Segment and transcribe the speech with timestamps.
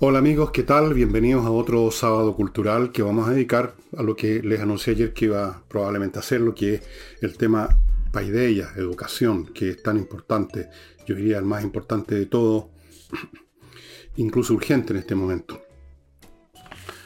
[0.00, 0.92] Hola amigos, ¿qué tal?
[0.92, 5.12] Bienvenidos a otro sábado cultural que vamos a dedicar a lo que les anuncié ayer
[5.12, 6.82] que iba probablemente a hacer, lo que es
[7.20, 7.78] el tema
[8.10, 10.68] paideia, educación, que es tan importante,
[11.06, 12.70] yo diría el más importante de todo,
[14.16, 15.62] incluso urgente en este momento.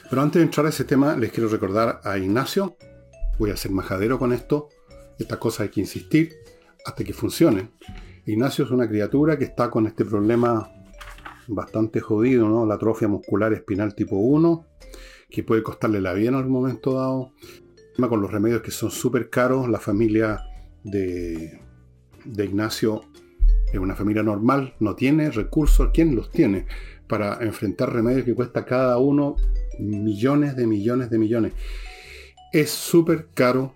[0.09, 2.79] Pero antes de entrar a ese tema, les quiero recordar a Ignacio,
[3.39, 4.70] voy a ser majadero con esto,
[5.19, 6.37] esta cosa hay que insistir
[6.87, 7.69] hasta que funcione.
[8.25, 10.70] Ignacio es una criatura que está con este problema
[11.48, 12.65] bastante jodido, ¿no?
[12.66, 14.65] La atrofia muscular espinal tipo 1,
[15.30, 17.33] que puede costarle la vida en algún momento dado.
[18.09, 20.41] Con los remedios que son súper caros, la familia
[20.84, 21.61] de,
[22.24, 23.01] de Ignacio
[23.73, 26.66] es una familia normal, no tiene recursos, ¿quién los tiene?
[27.07, 29.37] Para enfrentar remedios que cuesta cada uno
[29.79, 31.52] millones de millones de millones.
[32.52, 33.74] Es súper caro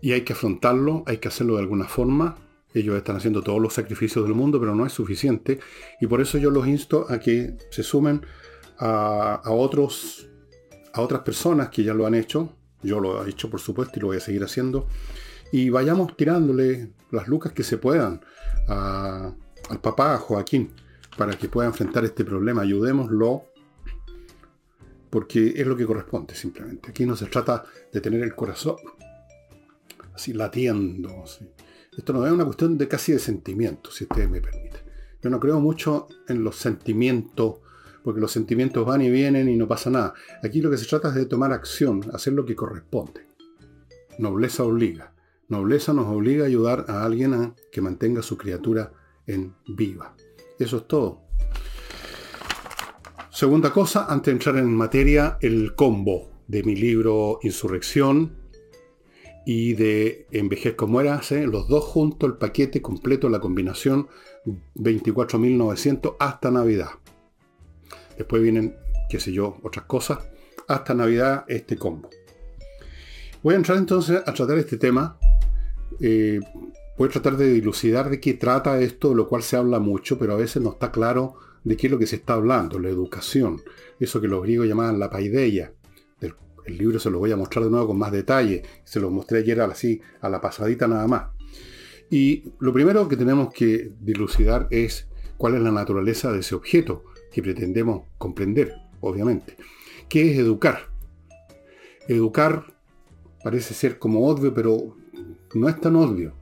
[0.00, 2.36] y hay que afrontarlo, hay que hacerlo de alguna forma.
[2.74, 5.58] Ellos están haciendo todos los sacrificios del mundo, pero no es suficiente.
[6.00, 8.24] Y por eso yo los insto a que se sumen
[8.78, 10.28] a, otros,
[10.92, 12.56] a otras personas que ya lo han hecho.
[12.82, 14.88] Yo lo he hecho, por supuesto, y lo voy a seguir haciendo.
[15.52, 18.20] Y vayamos tirándole las lucas que se puedan
[18.68, 20.72] al papá Joaquín
[21.16, 22.62] para que pueda enfrentar este problema.
[22.62, 23.44] Ayudémoslo
[25.10, 26.88] porque es lo que corresponde simplemente.
[26.88, 28.76] Aquí no se trata de tener el corazón
[30.14, 31.24] así latiendo.
[31.96, 34.80] Esto no es una cuestión de casi de sentimiento, si ustedes me permiten.
[35.22, 37.56] Yo no creo mucho en los sentimientos,
[38.02, 40.14] porque los sentimientos van y vienen y no pasa nada.
[40.42, 43.26] Aquí lo que se trata es de tomar acción, hacer lo que corresponde.
[44.18, 45.12] Nobleza obliga.
[45.48, 48.90] Nobleza nos obliga a ayudar a alguien a que mantenga su criatura
[49.26, 50.16] en viva.
[50.58, 51.20] Eso es todo.
[53.30, 58.41] Segunda cosa, antes de entrar en materia, el combo de mi libro Insurrección,
[59.44, 64.08] y de Envejer como era, los dos juntos, el paquete completo, la combinación
[64.76, 66.90] 24.900 hasta Navidad.
[68.16, 68.76] Después vienen,
[69.08, 70.18] qué sé yo, otras cosas.
[70.68, 72.08] Hasta Navidad este combo.
[73.42, 75.18] Voy a entrar entonces a tratar este tema.
[76.00, 76.40] Eh,
[76.96, 80.18] voy a tratar de dilucidar de qué trata esto, de lo cual se habla mucho,
[80.18, 81.34] pero a veces no está claro
[81.64, 83.60] de qué es lo que se está hablando, la educación.
[83.98, 85.72] Eso que los griegos llamaban la paideia
[86.64, 88.62] el libro se lo voy a mostrar de nuevo con más detalle.
[88.84, 91.30] Se lo mostré ayer así, a la pasadita nada más.
[92.10, 95.08] Y lo primero que tenemos que dilucidar es
[95.38, 99.56] cuál es la naturaleza de ese objeto que pretendemos comprender, obviamente.
[100.08, 100.90] ¿Qué es educar?
[102.06, 102.66] Educar
[103.42, 104.96] parece ser como obvio, pero
[105.54, 106.34] no es tan obvio.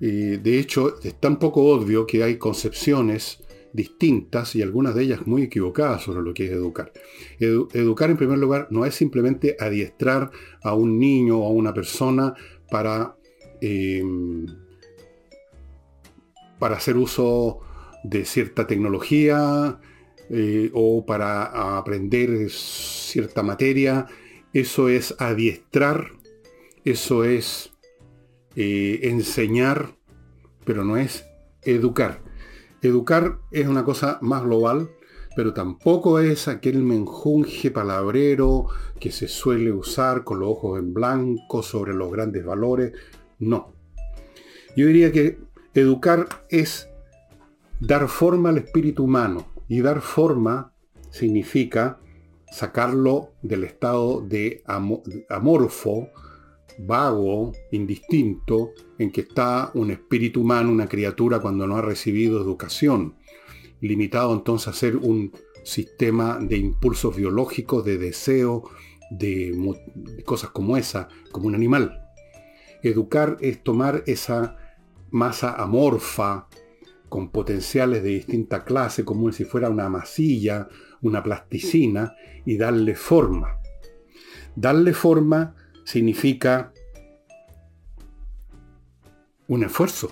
[0.00, 3.43] de hecho, es tan poco obvio que hay concepciones
[3.74, 6.92] distintas y algunas de ellas muy equivocadas sobre lo que es educar.
[7.40, 10.30] educar en primer lugar no es simplemente adiestrar
[10.62, 12.34] a un niño o a una persona
[12.70, 13.16] para,
[13.60, 14.46] em,
[16.58, 17.60] para hacer uso
[18.04, 19.80] de cierta tecnología
[20.30, 24.06] eh, o para aprender cierta materia.
[24.52, 26.12] Eso es adiestrar,
[26.84, 27.72] eso es
[28.54, 29.96] eh, enseñar,
[30.64, 31.24] pero no es
[31.62, 32.22] educar.
[32.84, 34.90] Educar es una cosa más global,
[35.34, 38.66] pero tampoco es aquel menjunje palabrero
[39.00, 42.92] que se suele usar con los ojos en blanco sobre los grandes valores.
[43.38, 43.72] No.
[44.76, 45.38] Yo diría que
[45.72, 46.90] educar es
[47.80, 49.46] dar forma al espíritu humano.
[49.66, 50.74] Y dar forma
[51.08, 51.98] significa
[52.52, 54.62] sacarlo del estado de
[55.30, 56.10] amorfo,
[56.78, 63.16] vago, indistinto, en que está un espíritu humano, una criatura cuando no ha recibido educación,
[63.80, 65.32] limitado entonces a ser un
[65.62, 68.70] sistema de impulsos biológicos, de deseo,
[69.10, 69.54] de,
[70.24, 72.00] cosas como esa, como un animal.
[72.82, 74.56] Educar es tomar esa
[75.10, 76.48] masa amorfa,
[77.08, 80.68] con potenciales de distinta clase, como si fuera una masilla,
[81.00, 83.60] una plasticina, y darle forma.
[84.56, 86.72] Darle forma significa
[89.46, 90.10] un esfuerzo,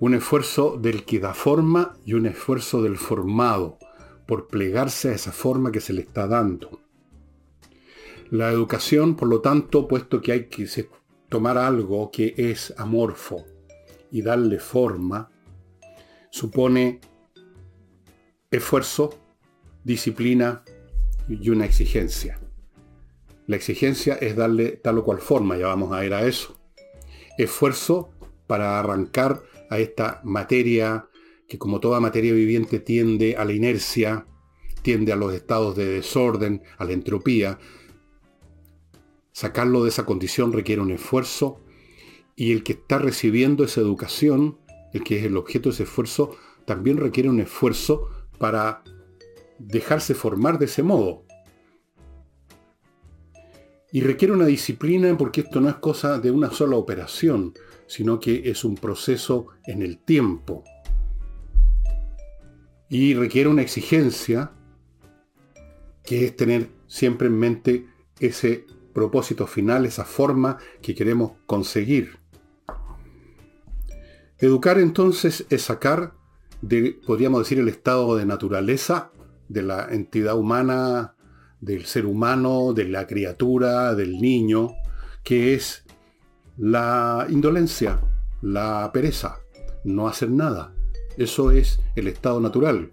[0.00, 3.78] un esfuerzo del que da forma y un esfuerzo del formado
[4.26, 6.80] por plegarse a esa forma que se le está dando.
[8.30, 10.66] La educación, por lo tanto, puesto que hay que
[11.28, 13.44] tomar algo que es amorfo
[14.10, 15.30] y darle forma,
[16.30, 17.00] supone
[18.50, 19.18] esfuerzo,
[19.84, 20.62] disciplina
[21.28, 22.40] y una exigencia.
[23.46, 26.58] La exigencia es darle tal o cual forma, ya vamos a ir a eso.
[27.36, 28.10] Esfuerzo
[28.46, 31.08] para arrancar a esta materia
[31.48, 34.26] que como toda materia viviente tiende a la inercia,
[34.82, 37.58] tiende a los estados de desorden, a la entropía.
[39.32, 41.60] Sacarlo de esa condición requiere un esfuerzo
[42.36, 44.58] y el que está recibiendo esa educación,
[44.92, 48.08] el que es el objeto de ese esfuerzo, también requiere un esfuerzo
[48.38, 48.82] para
[49.58, 51.23] dejarse formar de ese modo.
[53.94, 57.54] Y requiere una disciplina porque esto no es cosa de una sola operación,
[57.86, 60.64] sino que es un proceso en el tiempo.
[62.88, 64.50] Y requiere una exigencia
[66.02, 67.86] que es tener siempre en mente
[68.18, 72.18] ese propósito final, esa forma que queremos conseguir.
[74.38, 76.14] Educar entonces es sacar
[76.62, 79.12] de, podríamos decir, el estado de naturaleza
[79.48, 81.14] de la entidad humana,
[81.64, 84.72] del ser humano, de la criatura, del niño,
[85.22, 85.84] que es
[86.58, 88.00] la indolencia,
[88.42, 89.40] la pereza,
[89.84, 90.74] no hacer nada.
[91.16, 92.90] Eso es el estado natural.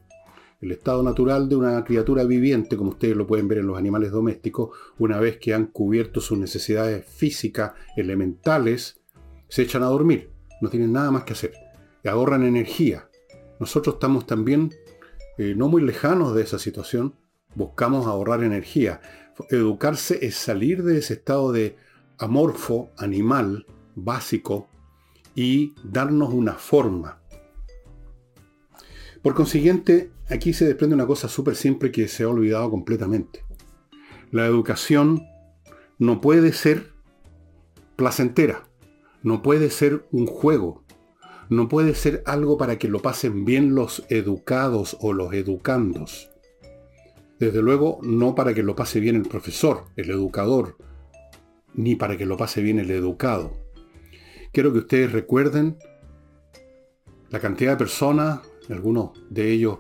[0.62, 4.12] El estado natural de una criatura viviente, como ustedes lo pueden ver en los animales
[4.12, 4.70] domésticos,
[5.00, 9.02] una vez que han cubierto sus necesidades físicas elementales,
[9.50, 10.30] se echan a dormir.
[10.62, 11.54] No tienen nada más que hacer.
[12.04, 13.10] Y ahorran energía.
[13.60, 14.72] Nosotros estamos también
[15.38, 17.16] eh, no muy lejanos de esa situación.
[17.56, 19.02] Buscamos ahorrar energía.
[19.50, 21.76] Educarse es salir de ese estado de
[22.18, 23.66] amorfo, animal,
[23.96, 24.68] básico,
[25.36, 27.20] y darnos una forma.
[29.22, 33.44] Por consiguiente, aquí se desprende una cosa súper simple que se ha olvidado completamente.
[34.32, 35.28] La educación
[36.00, 36.92] no puede ser
[37.96, 38.64] placentera,
[39.22, 40.84] no puede ser un juego,
[41.50, 46.31] no puede ser algo para que lo pasen bien los educados o los educandos.
[47.42, 50.78] Desde luego, no para que lo pase bien el profesor, el educador,
[51.74, 53.52] ni para que lo pase bien el educado.
[54.52, 55.80] Quiero que ustedes recuerden
[57.32, 59.80] la cantidad de personas, algunos de ellos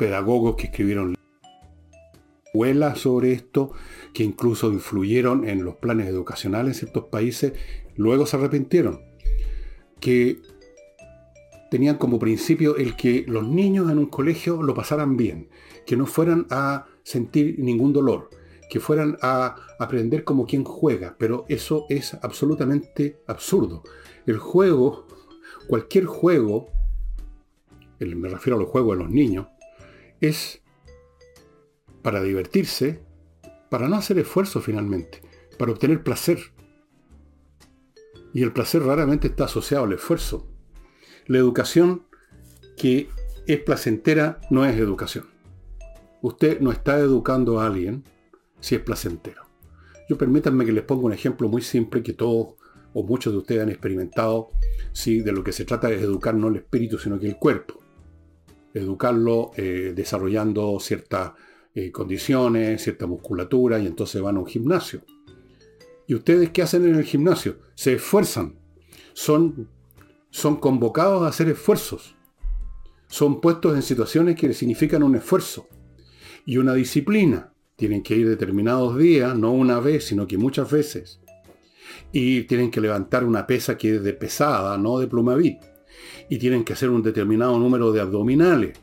[0.00, 1.14] pedagogos que escribieron
[2.44, 3.70] escuelas sobre esto,
[4.12, 7.52] que incluso influyeron en los planes educacionales en ciertos países,
[7.94, 9.00] luego se arrepintieron.
[10.00, 10.42] Que
[11.74, 15.48] tenían como principio el que los niños en un colegio lo pasaran bien,
[15.84, 18.30] que no fueran a sentir ningún dolor,
[18.70, 23.82] que fueran a aprender como quien juega, pero eso es absolutamente absurdo.
[24.24, 25.08] El juego,
[25.66, 26.68] cualquier juego,
[27.98, 29.48] me refiero a los juegos de los niños,
[30.20, 30.62] es
[32.02, 33.02] para divertirse,
[33.68, 35.22] para no hacer esfuerzo finalmente,
[35.58, 36.38] para obtener placer.
[38.32, 40.53] Y el placer raramente está asociado al esfuerzo.
[41.26, 42.02] La educación
[42.76, 43.08] que
[43.46, 45.26] es placentera no es educación.
[46.22, 48.04] Usted no está educando a alguien
[48.60, 49.42] si es placentero.
[50.08, 52.54] Yo permítanme que les ponga un ejemplo muy simple que todos
[52.92, 54.50] o muchos de ustedes han experimentado
[54.92, 57.84] si de lo que se trata es educar no el espíritu, sino que el cuerpo
[58.74, 61.32] educarlo eh, desarrollando ciertas
[61.74, 65.02] eh, condiciones, cierta musculatura, y entonces van a un gimnasio.
[66.06, 67.58] ¿Y ustedes qué hacen en el gimnasio?
[67.74, 68.58] Se esfuerzan.
[69.12, 69.68] Son,
[70.34, 72.14] son convocados a hacer esfuerzos.
[73.06, 75.68] Son puestos en situaciones que significan un esfuerzo
[76.44, 77.52] y una disciplina.
[77.76, 81.20] Tienen que ir determinados días, no una vez, sino que muchas veces.
[82.12, 85.58] Y tienen que levantar una pesa que es de pesada, no de plumavit
[86.28, 88.78] y tienen que hacer un determinado número de abdominales.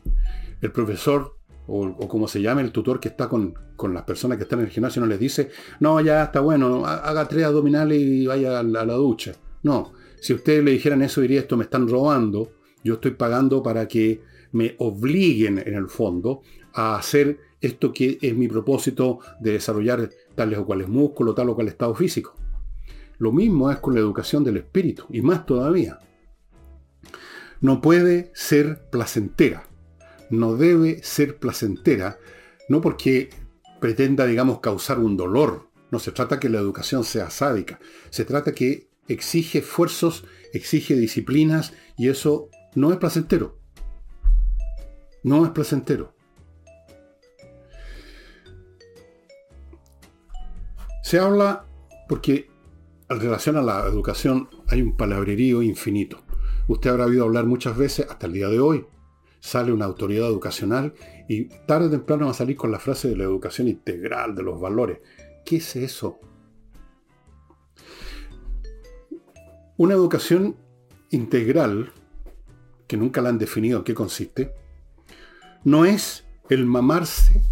[0.60, 3.54] El profesor, o, como se llama el tutor que está con,
[3.92, 5.50] las personas que están en el gimnasio, no les dice,
[5.80, 9.32] no, ya está bueno, haga tres abdominales y vaya a la, ducha.
[9.64, 9.92] No,
[10.22, 12.52] si ustedes le dijeran eso, diría, esto me están robando,
[12.84, 16.42] yo estoy pagando para que me obliguen en el fondo
[16.74, 21.56] a hacer esto que es mi propósito de desarrollar tales o cuales músculos, tal o
[21.56, 22.36] cual estado físico.
[23.18, 25.98] Lo mismo es con la educación del espíritu, y más todavía
[27.60, 29.64] no puede ser placentera.
[30.30, 32.20] No debe ser placentera,
[32.68, 33.30] no porque
[33.80, 35.68] pretenda, digamos, causar un dolor.
[35.90, 37.80] No se trata que la educación sea sádica.
[38.10, 43.58] Se trata que exige esfuerzos, exige disciplinas y eso no es placentero.
[45.22, 46.14] No es placentero.
[51.02, 51.66] Se habla
[52.08, 52.50] porque
[53.08, 56.22] en relación a la educación hay un palabrerío infinito.
[56.68, 58.86] Usted habrá oído hablar muchas veces, hasta el día de hoy,
[59.40, 60.94] sale una autoridad educacional
[61.28, 64.42] y tarde o temprano va a salir con la frase de la educación integral, de
[64.42, 65.00] los valores.
[65.44, 66.20] ¿Qué es eso?
[69.82, 70.54] Una educación
[71.10, 71.90] integral,
[72.86, 74.54] que nunca la han definido en qué consiste,
[75.64, 77.42] no es el mamarse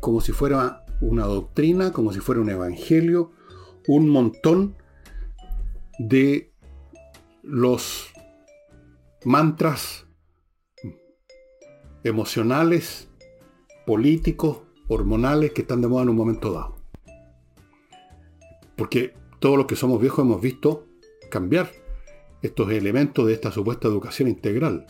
[0.00, 3.32] como si fuera una doctrina, como si fuera un evangelio,
[3.86, 4.78] un montón
[5.98, 6.54] de
[7.42, 8.08] los
[9.26, 10.06] mantras
[12.04, 13.10] emocionales,
[13.86, 16.76] políticos, hormonales que están de moda en un momento dado.
[18.76, 20.86] Porque todos los que somos viejos hemos visto
[21.34, 21.68] cambiar
[22.42, 24.86] estos elementos de esta supuesta educación integral.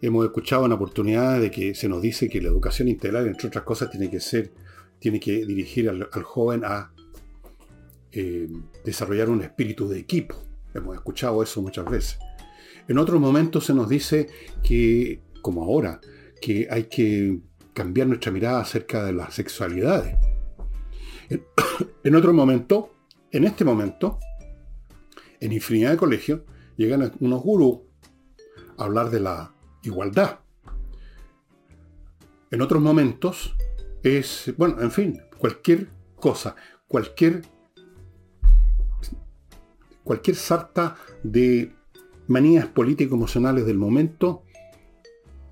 [0.00, 3.62] hemos escuchado en oportunidades de que se nos dice que la educación integral, entre otras
[3.64, 4.52] cosas, tiene que ser,
[4.98, 6.92] tiene que dirigir al, joven a
[8.10, 8.48] eh,
[8.86, 10.34] desarrollar un espíritu de equipo.
[10.72, 12.18] Hemos escuchado eso muchas veces.
[12.88, 14.28] En otros momentos se nos dice
[14.62, 16.00] que, como ahora,
[16.40, 17.40] que hay que
[17.74, 20.16] cambiar nuestra mirada acerca de las sexualidades.
[22.02, 22.94] En otro momento,
[23.30, 24.18] en este momento,
[25.40, 26.40] en infinidad de colegios,
[26.76, 27.80] llegan unos gurús
[28.76, 29.52] a hablar de la
[29.82, 30.40] igualdad.
[32.50, 33.54] En otros momentos
[34.02, 37.42] es, bueno, en fin, cualquier cosa, cualquier,
[40.04, 41.74] cualquier sarta de
[42.26, 44.44] manías político-emocionales del momento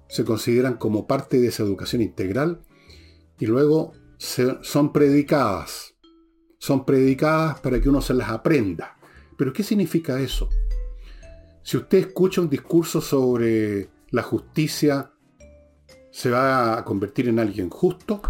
[0.09, 2.61] se consideran como parte de esa educación integral
[3.39, 5.95] y luego son predicadas.
[6.59, 8.97] Son predicadas para que uno se las aprenda.
[9.37, 10.49] Pero ¿qué significa eso?
[11.63, 15.11] Si usted escucha un discurso sobre la justicia,
[16.11, 18.23] ¿se va a convertir en alguien justo?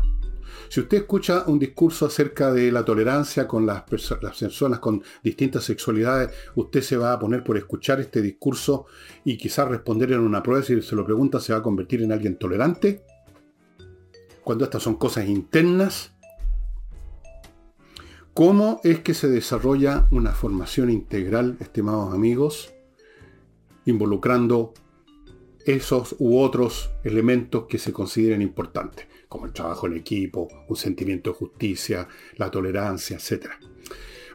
[0.69, 6.31] Si usted escucha un discurso acerca de la tolerancia con las, personas con distintas sexualidades,
[6.55, 8.87] usted se va a poner por escuchar este discurso
[9.25, 12.13] y quizás responder en una prueba, si se lo pregunta, ¿se va a convertir en
[12.13, 13.05] alguien tolerante?
[14.43, 16.16] Cuando estas son cosas internas.
[18.37, 22.75] ¿Cómo es que se desarrolla una formación integral, estimados amigos,
[23.87, 24.75] involucrando
[25.65, 29.07] esos u otros elementos que se consideren importantes?
[29.29, 33.47] como el trabajo en equipo, un sentimiento de justicia, la tolerancia, etc.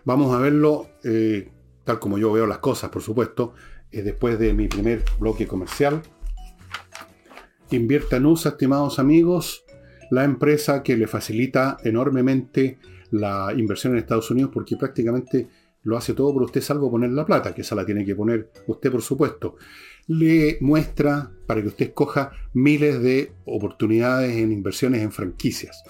[0.04, 1.50] Vamos a verlo eh,
[1.84, 3.54] tal como yo veo las cosas, por supuesto,
[3.92, 6.02] eh, después de mi primer bloque comercial.
[7.70, 9.64] Invierta en USA, estimados amigos,
[10.10, 12.80] la empresa que le facilita enormemente
[13.12, 15.48] la inversión en Estados Unidos porque prácticamente
[15.84, 18.52] lo hace todo por usted salvo poner la plata, que esa la tiene que poner
[18.68, 19.56] usted por supuesto
[20.08, 25.84] le muestra para que usted escoja miles de oportunidades en inversiones en franquicias.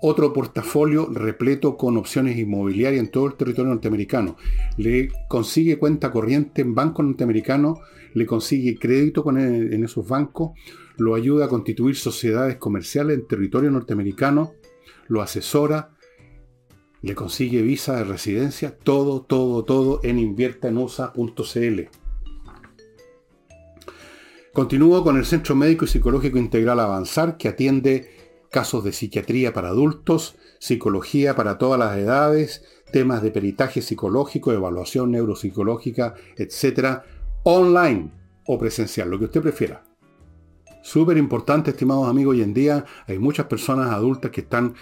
[0.00, 4.36] Otro portafolio repleto con opciones inmobiliarias en todo el territorio norteamericano.
[4.76, 7.80] Le consigue cuenta corriente en bancos norteamericanos,
[8.14, 10.52] le consigue crédito en esos bancos,
[10.96, 14.52] lo ayuda a constituir sociedades comerciales en territorio norteamericano,
[15.08, 15.90] lo asesora,
[17.02, 21.80] le consigue visa de residencia, todo, todo, todo en inviertaenusa.cl.
[24.52, 28.10] Continúo con el Centro Médico y Psicológico Integral Avanzar, que atiende
[28.50, 35.12] casos de psiquiatría para adultos, psicología para todas las edades, temas de peritaje psicológico, evaluación
[35.12, 37.02] neuropsicológica, etc.,
[37.44, 38.10] online
[38.46, 39.84] o presencial, lo que usted prefiera.
[40.82, 44.74] Súper importante, estimados amigos, hoy en día hay muchas personas adultas que están,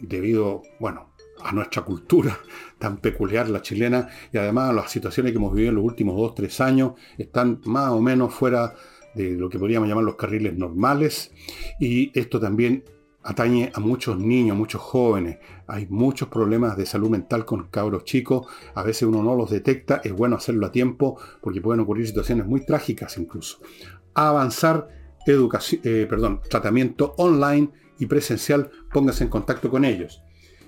[0.00, 1.09] debido, bueno,
[1.44, 2.38] a nuestra cultura
[2.78, 6.34] tan peculiar, la chilena, y además las situaciones que hemos vivido en los últimos dos,
[6.34, 8.74] tres años, están más o menos fuera
[9.14, 11.32] de lo que podríamos llamar los carriles normales.
[11.78, 12.84] Y esto también
[13.22, 15.38] atañe a muchos niños, muchos jóvenes.
[15.66, 18.46] Hay muchos problemas de salud mental con cabros chicos.
[18.74, 20.00] A veces uno no los detecta.
[20.04, 23.58] Es bueno hacerlo a tiempo porque pueden ocurrir situaciones muy trágicas incluso.
[24.14, 24.88] Avanzar
[25.26, 28.70] educación, eh, perdón, tratamiento online y presencial.
[28.92, 30.22] Póngase en contacto con ellos.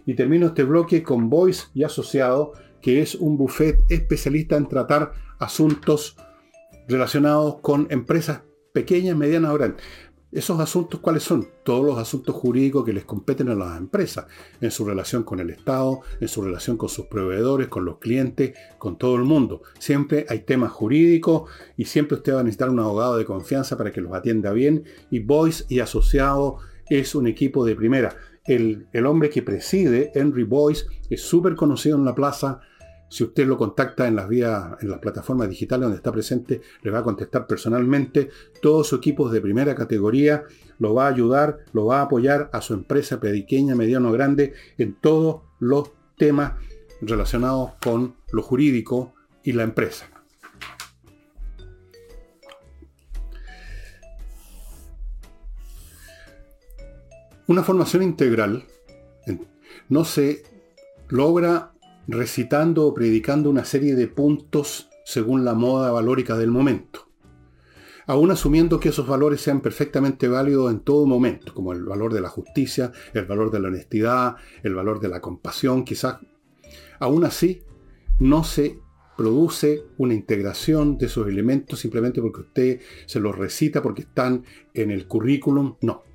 [0.06, 5.12] Y termino este bloque con Voice y Asociado, que es un buffet especialista en tratar
[5.38, 6.16] asuntos
[6.88, 8.42] relacionados con empresas
[8.72, 9.82] pequeñas, medianas o grandes.
[10.32, 11.46] ¿Esos asuntos cuáles son?
[11.62, 14.24] Todos los asuntos jurídicos que les competen a las empresas,
[14.62, 18.56] en su relación con el Estado, en su relación con sus proveedores, con los clientes,
[18.78, 19.60] con todo el mundo.
[19.78, 23.92] Siempre hay temas jurídicos y siempre usted va a necesitar un abogado de confianza para
[23.92, 24.84] que los atienda bien.
[25.10, 26.56] Y Boyce y Asociado
[26.88, 28.16] es un equipo de primera.
[28.44, 32.60] El, hombre que preside, Henry Boyce, es súper conocido en la plaza,
[33.08, 36.90] si usted lo contacta en las vías, en las plataformas digitales donde está presente, le
[36.90, 38.30] va a contestar personalmente.
[38.62, 40.44] Todo su equipo de primera categoría
[40.78, 44.94] lo va a ayudar, lo va a apoyar a su empresa pequeña, mediano, grande en
[44.94, 46.54] todos los temas
[47.02, 50.11] relacionados con lo jurídico y la empresa.
[57.48, 58.64] Una formación integral
[59.88, 60.44] no se
[61.08, 61.72] logra
[62.06, 67.08] recitando o predicando una serie de puntos según la moda valórica del momento.
[68.06, 72.20] Aún asumiendo que esos valores sean perfectamente válidos en todo momento, como el valor de
[72.20, 76.18] la justicia, el valor de la honestidad, el valor de la compasión, quizás.
[76.98, 77.62] Aún así,
[78.18, 78.78] no se
[79.16, 84.44] produce una integración de esos elementos simplemente porque usted se los recita porque están
[84.74, 85.76] en el currículum.
[85.80, 86.11] No.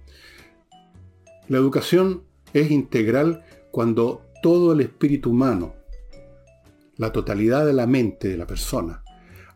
[1.50, 2.24] La educación
[2.54, 5.74] es integral cuando todo el espíritu humano,
[6.98, 9.04] la totalidad de la mente de la persona,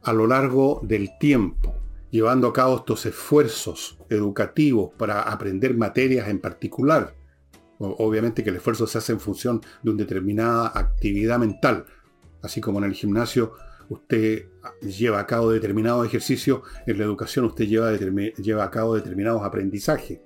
[0.01, 1.75] a lo largo del tiempo
[2.11, 7.15] llevando a cabo estos esfuerzos educativos para aprender materias en particular.
[7.79, 11.85] Obviamente que el esfuerzo se hace en función de una determinada actividad mental.
[12.43, 13.53] Así como en el gimnasio
[13.89, 14.49] usted
[14.81, 20.19] lleva a cabo determinados ejercicios, en la educación usted lleva, lleva a cabo determinados aprendizajes.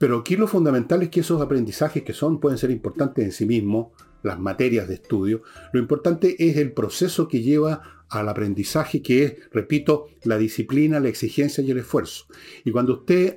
[0.00, 3.44] Pero aquí lo fundamental es que esos aprendizajes que son pueden ser importantes en sí
[3.44, 3.88] mismos,
[4.22, 5.42] las materias de estudio,
[5.74, 11.10] lo importante es el proceso que lleva al aprendizaje, que es, repito, la disciplina, la
[11.10, 12.24] exigencia y el esfuerzo.
[12.64, 13.36] Y cuando usted,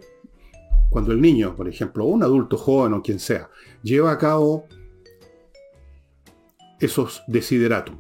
[0.90, 3.50] cuando el niño, por ejemplo, o un adulto joven o quien sea,
[3.82, 4.66] lleva a cabo
[6.80, 8.00] esos desideratum,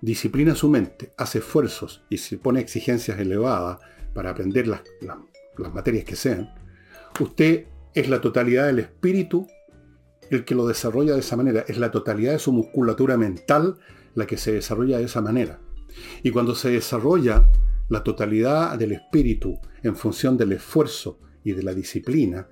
[0.00, 3.80] disciplina su mente, hace esfuerzos y se pone exigencias elevadas
[4.14, 4.80] para aprender las,
[5.58, 6.54] las materias que sean,
[7.20, 7.66] usted
[7.98, 9.48] es la totalidad del espíritu
[10.30, 13.76] el que lo desarrolla de esa manera, es la totalidad de su musculatura mental
[14.14, 15.58] la que se desarrolla de esa manera.
[16.22, 17.50] Y cuando se desarrolla
[17.88, 22.46] la totalidad del espíritu en función del esfuerzo y de la disciplina,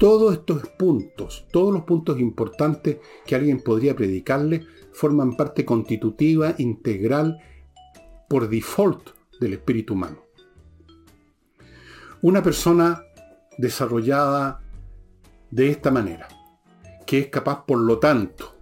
[0.00, 7.38] todos estos puntos, todos los puntos importantes que alguien podría predicarle, forman parte constitutiva, integral,
[8.28, 10.24] por default del espíritu humano.
[12.20, 13.04] Una persona
[13.58, 14.61] desarrollada
[15.52, 16.28] de esta manera,
[17.06, 18.56] que es capaz, por lo tanto,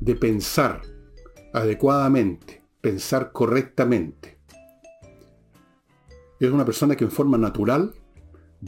[0.00, 0.82] de pensar
[1.54, 4.38] adecuadamente, pensar correctamente.
[6.40, 7.94] Es una persona que en forma natural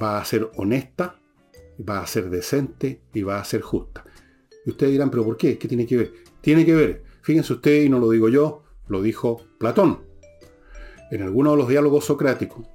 [0.00, 1.18] va a ser honesta,
[1.76, 4.04] va a ser decente y va a ser justa.
[4.64, 5.58] Y ustedes dirán, pero ¿por qué?
[5.58, 6.12] ¿Qué tiene que ver?
[6.40, 10.04] Tiene que ver, fíjense ustedes, y no lo digo yo, lo dijo Platón.
[11.10, 12.68] En alguno de los diálogos socráticos,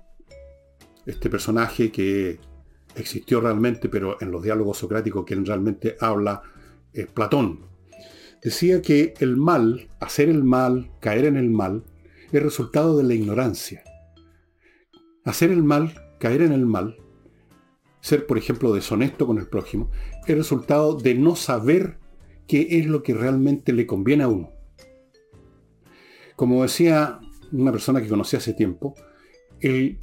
[1.06, 2.42] este personaje que
[2.96, 6.42] existió realmente, pero en los diálogos socráticos quien realmente habla
[6.94, 7.62] es Platón.
[8.42, 11.84] Decía que el mal, hacer el mal, caer en el mal,
[12.32, 13.84] es resultado de la ignorancia.
[15.26, 16.98] Hacer el mal, caer en el mal,
[18.02, 19.92] ser, por ejemplo, deshonesto con el prójimo,
[20.26, 21.98] es resultado de no saber
[22.48, 24.52] qué es lo que realmente le conviene a uno.
[26.36, 27.20] Como decía
[27.52, 28.96] una persona que conocí hace tiempo,
[29.60, 30.00] el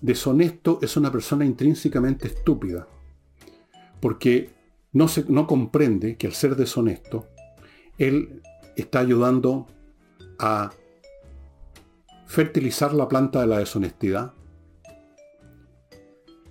[0.00, 2.86] deshonesto es una persona intrínsecamente estúpida,
[4.00, 4.50] porque
[4.92, 7.26] no, se, no comprende que al ser deshonesto,
[7.98, 8.42] él
[8.76, 9.66] está ayudando
[10.38, 10.72] a
[12.26, 14.32] fertilizar la planta de la deshonestidad.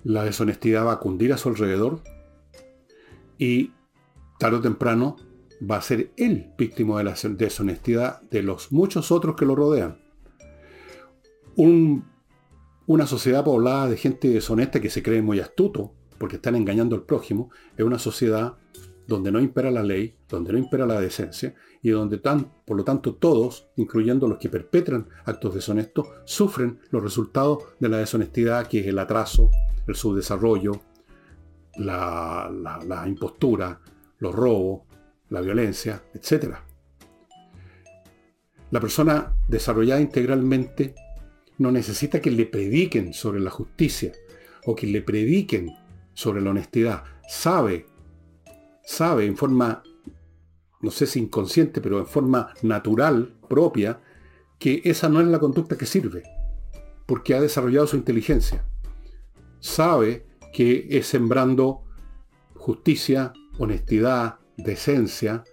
[0.04, 2.00] La deshonestidad va a cundir a su alrededor
[3.36, 3.72] y
[4.38, 5.16] tarde o temprano
[5.68, 9.98] va a ser él víctima de la deshonestidad de los muchos otros que lo rodean.
[11.56, 12.04] Un
[12.90, 17.04] una sociedad poblada de gente deshonesta que se cree muy astuto porque están engañando al
[17.04, 18.54] prójimo es una sociedad
[19.06, 22.82] donde no impera la ley, donde no impera la decencia y donde tan, por lo
[22.82, 28.80] tanto todos, incluyendo los que perpetran actos deshonestos, sufren los resultados de la deshonestidad que
[28.80, 29.52] es el atraso,
[29.86, 30.72] el subdesarrollo,
[31.76, 32.50] la,
[32.84, 33.80] la impostura,
[34.18, 34.80] los robos,
[35.28, 36.56] la violencia, etc.
[38.72, 40.96] La persona desarrollada integralmente
[41.60, 44.12] no necesita que le prediquen sobre la justicia
[44.64, 45.70] o que le prediquen
[46.14, 47.04] sobre la honestidad.
[47.28, 47.84] Sabe,
[48.82, 49.82] sabe en forma,
[50.80, 54.00] no sé si inconsciente, pero en forma natural, propia,
[54.58, 56.22] que esa no es la conducta que sirve,
[57.04, 58.64] porque ha desarrollado su inteligencia.
[59.58, 61.82] Sabe que es sembrando
[62.54, 65.44] justicia, honestidad, decencia,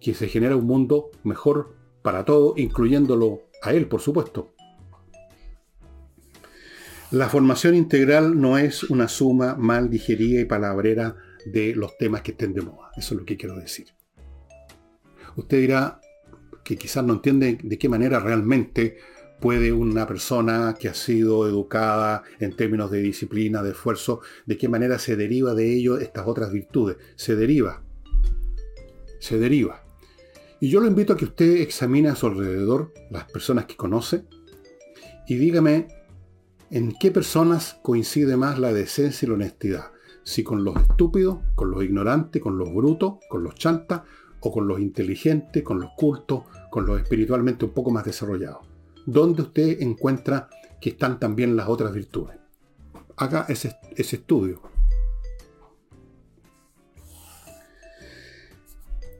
[0.00, 4.53] que se genera un mundo mejor para todos, incluyéndolo a él, por supuesto.
[7.10, 12.32] La formación integral no es una suma mal digerida y palabrera de los temas que
[12.32, 12.90] estén de moda.
[12.96, 13.88] Eso es lo que quiero decir.
[15.36, 16.00] Usted dirá
[16.64, 18.96] que quizás no entiende de qué manera realmente
[19.40, 24.68] puede una persona que ha sido educada en términos de disciplina, de esfuerzo, de qué
[24.68, 26.96] manera se deriva de ello estas otras virtudes.
[27.16, 27.82] Se deriva.
[29.20, 29.84] Se deriva.
[30.60, 34.24] Y yo lo invito a que usted examine a su alrededor las personas que conoce
[35.26, 35.88] y dígame
[36.70, 39.92] ¿En qué personas coincide más la decencia y la honestidad?
[40.22, 44.02] Si con los estúpidos, con los ignorantes, con los brutos, con los chantas,
[44.44, 48.66] o con los inteligentes, con los cultos, con los espiritualmente un poco más desarrollados.
[49.06, 50.48] ¿Dónde usted encuentra
[50.80, 52.36] que están también las otras virtudes?
[53.16, 54.60] Haga ese, ese estudio.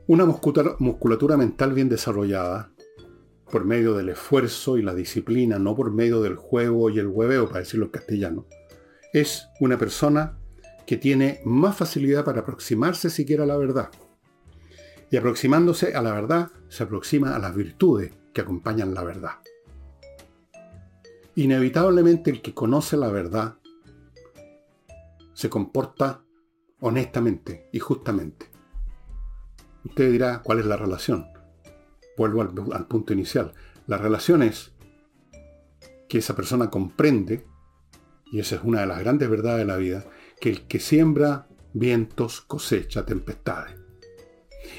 [0.07, 2.74] Una musculatura mental bien desarrollada
[3.55, 7.47] por medio del esfuerzo y la disciplina, no por medio del juego y el hueveo,
[7.47, 8.47] para decirlo en castellano,
[9.13, 10.41] es una persona
[10.89, 13.91] que tiene más facilidad para aproximarse siquiera a la verdad.
[15.09, 19.39] Y aproximándose a la verdad, se aproxima a las virtudes que acompañan la verdad.
[21.37, 23.59] Inevitablemente el que conoce la verdad
[25.33, 26.25] se comporta
[26.81, 28.47] honestamente y justamente.
[29.85, 31.34] Usted dirá, ¿cuál es la relación?
[32.17, 33.53] Vuelvo al, punto inicial.
[33.87, 34.73] La relación es
[36.09, 37.45] que esa persona comprende,
[38.31, 40.07] y esa es una de las grandes verdades de la vida,
[40.41, 43.77] que el que siembra vientos cosecha tempestades.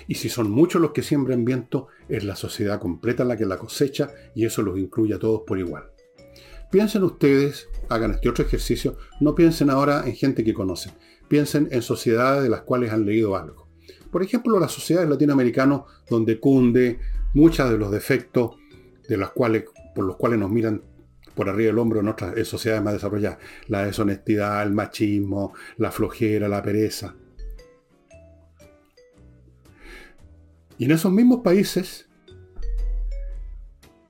[0.08, 3.58] Y si son muchos los que siembran viento, es la sociedad completa la que la
[3.58, 5.91] cosecha y eso los incluye a todos por igual.
[6.71, 10.93] Piensen ustedes, hagan este otro ejercicio, no piensen ahora en gente que conocen,
[11.28, 13.67] piensen en sociedades de las cuales han leído algo.
[14.12, 17.00] Por ejemplo, las sociedades latinoamericanas donde cunde
[17.36, 18.56] muchos de los defectos
[19.08, 20.82] de los cuales, por los cuales nos miran
[21.36, 23.38] por arriba del hombro en otras sociedades más desarrolladas.
[23.67, 27.13] La deshonestidad, el machismo, la flojera, la pereza.
[30.78, 32.10] Y en esos mismos países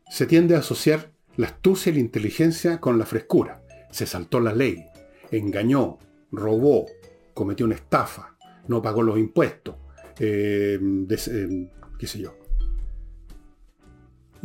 [0.09, 3.63] se tiende a asociar la astucia y la inteligencia con la frescura.
[3.91, 4.85] Se saltó la ley,
[5.31, 5.97] engañó,
[6.31, 6.85] robó,
[7.33, 9.75] cometió una estafa, no pagó los impuestos,
[10.19, 12.44] eh, eh, qué sé yo.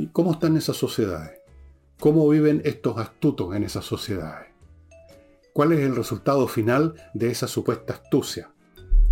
[0.01, 1.43] ¿Y cómo están esas sociedades?
[1.99, 4.49] ¿Cómo viven estos astutos en esas sociedades?
[5.53, 8.51] ¿Cuál es el resultado final de esa supuesta astucia?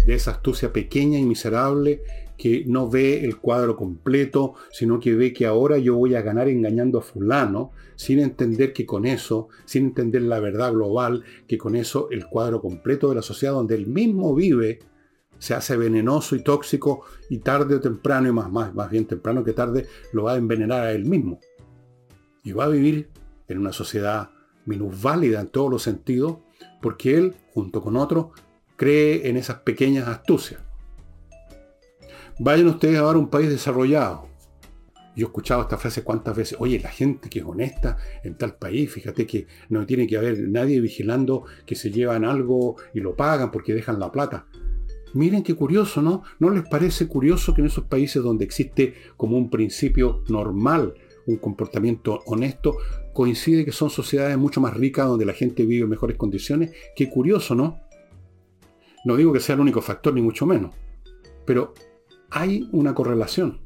[0.07, 2.01] De esa astucia pequeña y miserable
[2.38, 6.48] que no ve el cuadro completo, sino que ve que ahora yo voy a ganar
[6.48, 11.77] engañando a fulano, sin entender que con eso, sin entender la verdad global, que con
[11.77, 14.79] eso el cuadro completo de la sociedad donde él mismo vive
[15.38, 19.44] se hace venenoso y tóxico y tarde o temprano, y más, más, más bien temprano
[19.44, 21.38] que tarde, lo va a envenenar a él mismo.
[22.44, 23.11] Y va a vivir
[23.48, 24.31] en una sociedad
[24.64, 26.38] minusválida en todos los sentidos,
[26.83, 28.29] porque él, junto con otros,
[28.77, 30.61] cree en esas pequeñas astucias.
[32.38, 34.29] Vayan ustedes a ver un país desarrollado.
[35.16, 36.57] Yo he escuchado esta frase cuántas veces.
[36.61, 40.48] Oye, la gente que es honesta en tal país, fíjate que no tiene que haber
[40.48, 44.46] nadie vigilando que se llevan algo y lo pagan porque dejan la plata.
[45.14, 46.23] Miren qué curioso, ¿no?
[46.38, 50.94] ¿No les parece curioso que en esos países donde existe como un principio normal,
[51.27, 52.77] un comportamiento honesto,
[53.12, 56.73] coincide que son sociedades mucho más ricas donde la gente vive en mejores condiciones?
[56.94, 57.81] Qué curioso, ¿no?
[59.05, 60.75] No digo que sea el único factor, ni mucho menos.
[61.44, 61.73] Pero
[62.31, 63.61] hay una correlación.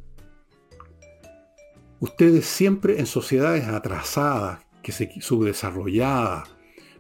[1.99, 6.49] Ustedes siempre en sociedades atrasadas, que se, subdesarrolladas,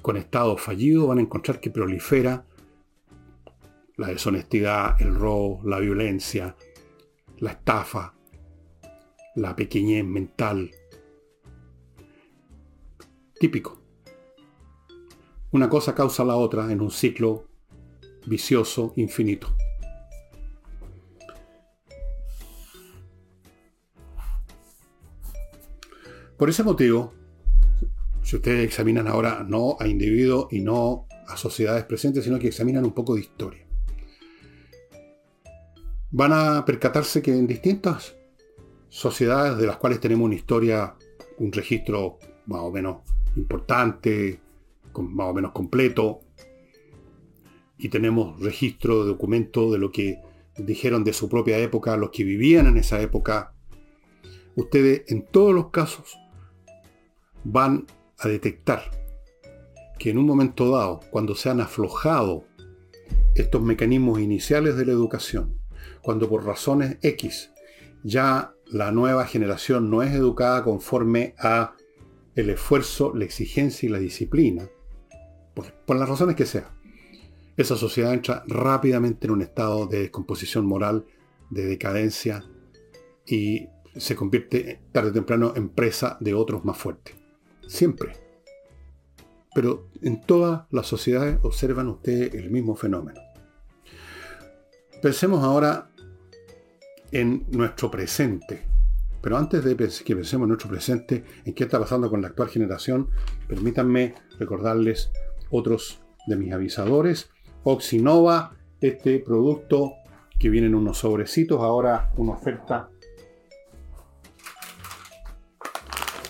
[0.00, 2.44] con estados fallidos, van a encontrar que prolifera
[4.02, 6.56] la deshonestidad, el robo, la violencia,
[7.38, 8.12] la estafa,
[9.36, 10.72] la pequeñez mental.
[13.38, 13.80] Típico.
[15.52, 17.46] Una cosa causa la otra en un ciclo
[18.26, 19.54] vicioso infinito.
[26.36, 27.14] Por ese motivo,
[28.22, 32.84] si ustedes examinan ahora no a individuos y no a sociedades presentes, sino que examinan
[32.84, 33.64] un poco de historia,
[36.12, 38.14] van a percatarse que en distintas
[38.90, 40.94] sociedades de las cuales tenemos una historia,
[41.38, 42.98] un registro más o menos
[43.34, 44.38] importante,
[44.94, 46.20] más o menos completo,
[47.78, 50.20] y tenemos registro de documentos de lo que
[50.58, 53.54] dijeron de su propia época, los que vivían en esa época,
[54.54, 56.18] ustedes en todos los casos
[57.42, 57.86] van
[58.18, 58.82] a detectar
[59.98, 62.44] que en un momento dado, cuando se han aflojado
[63.34, 65.61] estos mecanismos iniciales de la educación,
[66.02, 67.50] cuando por razones X
[68.04, 71.74] ya la nueva generación no es educada conforme a
[72.34, 74.68] el esfuerzo, la exigencia y la disciplina,
[75.54, 76.70] por, por las razones que sea,
[77.56, 81.04] esa sociedad entra rápidamente en un estado de descomposición moral,
[81.50, 82.44] de decadencia
[83.26, 87.14] y se convierte tarde o temprano en presa de otros más fuertes.
[87.66, 88.16] Siempre.
[89.54, 93.20] Pero en todas las sociedades observan ustedes el mismo fenómeno.
[95.02, 95.90] Pensemos ahora
[97.12, 98.66] en nuestro presente.
[99.20, 102.48] Pero antes de que pensemos en nuestro presente, en qué está pasando con la actual
[102.48, 103.08] generación,
[103.46, 105.12] permítanme recordarles
[105.50, 107.30] otros de mis avisadores.
[107.62, 109.92] Oxinova, este producto
[110.38, 112.88] que viene en unos sobrecitos, ahora una oferta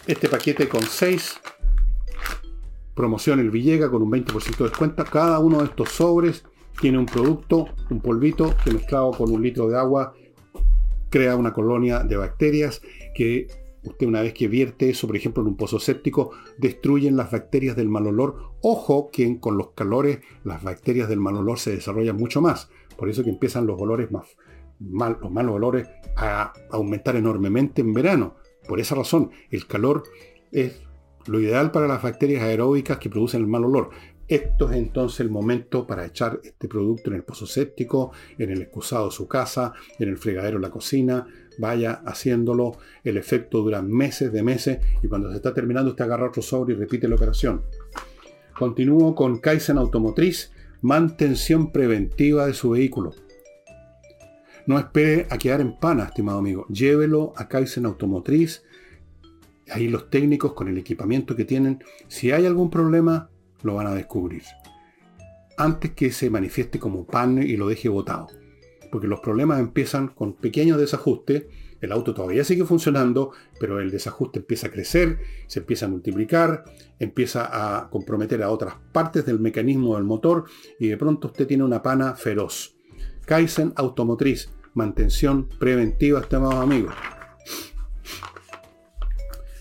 [0.06, 1.40] este paquete con 6.
[2.94, 5.04] Promoción el Villega con un 20% de descuento.
[5.04, 6.44] Cada uno de estos sobres
[6.80, 10.12] tiene un producto, un polvito que mezclado con un litro de agua
[11.12, 12.80] crea una colonia de bacterias
[13.14, 13.46] que
[13.84, 17.76] usted una vez que vierte eso, por ejemplo, en un pozo séptico, destruyen las bacterias
[17.76, 18.54] del mal olor.
[18.62, 22.70] Ojo que con los calores las bacterias del mal olor se desarrollan mucho más.
[22.96, 24.26] Por eso que empiezan los olores más,
[24.80, 28.36] mal, los malos olores a aumentar enormemente en verano.
[28.66, 30.04] Por esa razón, el calor
[30.50, 30.80] es
[31.26, 33.90] Lo ideal para las bacterias aeróbicas que producen el mal olor.
[34.32, 38.62] Esto es entonces el momento para echar este producto en el pozo séptico, en el
[38.62, 41.26] excusado de su casa, en el fregadero de la cocina.
[41.58, 42.78] Vaya haciéndolo.
[43.04, 46.72] El efecto dura meses de meses y cuando se está terminando usted agarra otro sobre
[46.72, 47.60] y repite la operación.
[48.58, 50.50] Continúo con Kaizen Automotriz.
[50.80, 53.12] Mantención preventiva de su vehículo.
[54.64, 56.64] No espere a quedar en pana, estimado amigo.
[56.68, 58.62] Llévelo a Kaizen Automotriz.
[59.68, 63.28] Ahí los técnicos con el equipamiento que tienen, si hay algún problema,
[63.62, 64.42] lo van a descubrir.
[65.56, 68.28] Antes que se manifieste como pan y lo deje botado.
[68.90, 71.44] Porque los problemas empiezan con pequeños desajustes.
[71.80, 76.64] El auto todavía sigue funcionando, pero el desajuste empieza a crecer, se empieza a multiplicar,
[76.98, 80.44] empieza a comprometer a otras partes del mecanismo del motor
[80.78, 82.76] y de pronto usted tiene una pana feroz.
[83.26, 86.94] Kaizen Automotriz, mantención preventiva, estimados amigos.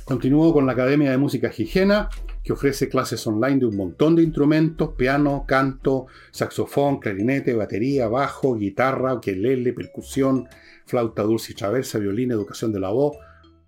[0.06, 2.10] Continúo con la Academia de Música Higiena,
[2.43, 8.56] que ofrece clases online de un montón de instrumentos, piano, canto, saxofón, clarinete, batería, bajo,
[8.56, 10.47] guitarra, ukelele, percusión,
[10.86, 13.17] flauta dulce y traversa, violín, educación de la voz,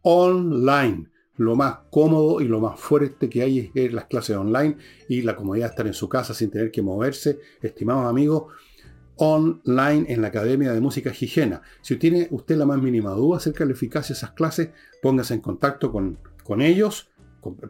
[0.02, 1.10] online.
[1.36, 4.78] Lo más cómodo y lo más fuerte que hay es las clases online
[5.10, 7.40] y la comodidad de estar en su casa sin tener que moverse.
[7.62, 8.54] Estimados amigos,
[9.16, 11.62] online en la Academia de Música Higiena.
[11.82, 14.70] Si tiene usted la más mínima duda acerca de la eficacia de esas clases,
[15.02, 17.10] póngase en contacto con, con ellos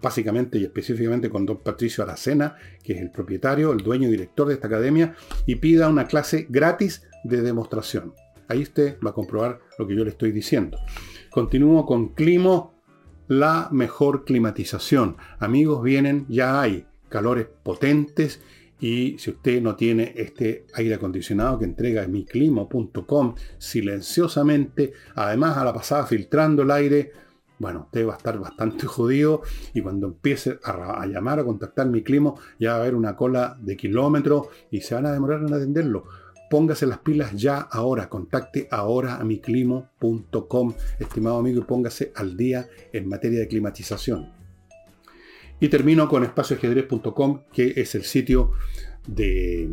[0.01, 4.47] básicamente y específicamente con don Patricio Aracena, que es el propietario, el dueño y director
[4.47, 8.13] de esta academia, y pida una clase gratis de demostración.
[8.47, 10.77] Ahí usted va a comprobar lo que yo le estoy diciendo.
[11.31, 12.73] Continúo con Climo,
[13.27, 15.17] la mejor climatización.
[15.39, 18.41] Amigos, vienen, ya hay calores potentes
[18.79, 25.73] y si usted no tiene este aire acondicionado que entrega miclimo.com silenciosamente, además a la
[25.73, 27.13] pasada filtrando el aire,
[27.63, 29.41] bueno, usted va a estar bastante jodido
[29.73, 33.57] y cuando empiece a, llamar, a contactar mi clima, ya va a haber una cola
[33.59, 36.03] de kilómetros y se van a demorar en atenderlo.
[36.49, 42.67] Póngase las pilas ya ahora, contacte ahora a miclimo.com, estimado amigo, y póngase al día
[42.91, 44.29] en materia de climatización.
[45.61, 48.51] Y termino con espacioajedrez.com, que es el sitio
[49.07, 49.69] de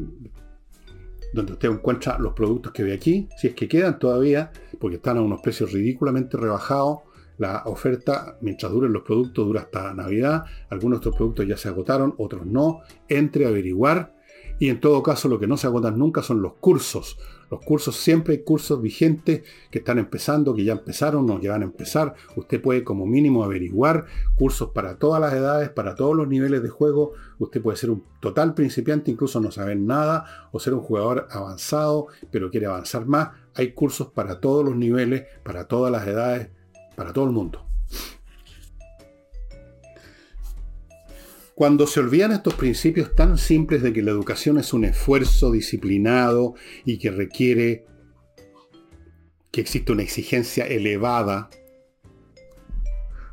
[1.32, 5.18] donde usted encuentra los productos que ve aquí, si es que quedan todavía, porque están
[5.18, 7.00] a unos precios ridículamente rebajados
[7.40, 10.44] la oferta, mientras duren los productos, dura hasta Navidad.
[10.68, 12.82] Algunos de estos productos ya se agotaron, otros no.
[13.08, 14.14] Entre averiguar.
[14.58, 17.18] Y en todo caso, lo que no se agotan nunca son los cursos.
[17.50, 21.62] Los cursos, siempre hay cursos vigentes que están empezando, que ya empezaron o que van
[21.62, 22.14] a empezar.
[22.36, 24.04] Usted puede como mínimo averiguar
[24.36, 27.14] cursos para todas las edades, para todos los niveles de juego.
[27.38, 32.08] Usted puede ser un total principiante, incluso no saber nada, o ser un jugador avanzado,
[32.30, 33.30] pero quiere avanzar más.
[33.54, 36.50] Hay cursos para todos los niveles, para todas las edades,
[37.00, 37.66] para todo el mundo.
[41.54, 46.56] Cuando se olvidan estos principios tan simples de que la educación es un esfuerzo disciplinado
[46.84, 47.86] y que requiere
[49.50, 51.48] que existe una exigencia elevada,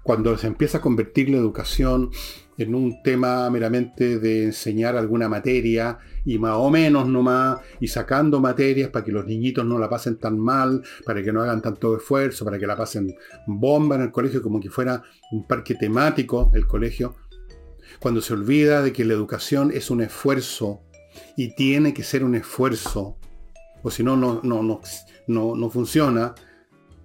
[0.02, 2.12] cuando se empieza a convertir la educación
[2.58, 8.40] en un tema meramente de enseñar alguna materia y más o menos nomás, y sacando
[8.40, 11.96] materias para que los niñitos no la pasen tan mal, para que no hagan tanto
[11.96, 13.16] esfuerzo, para que la pasen
[13.46, 17.16] bomba en el colegio como que fuera un parque temático el colegio.
[18.00, 20.82] Cuando se olvida de que la educación es un esfuerzo
[21.36, 23.18] y tiene que ser un esfuerzo,
[23.84, 24.62] o si no, no, no,
[25.28, 26.36] no, no funciona,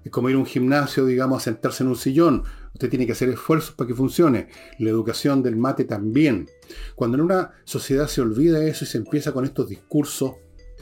[0.04, 2.42] es como ir a un gimnasio, digamos, a sentarse en un sillón.
[2.72, 4.48] Usted tiene que hacer esfuerzos para que funcione.
[4.78, 6.48] La educación del mate también.
[6.94, 10.36] Cuando en una sociedad se olvida eso y se empieza con estos discursos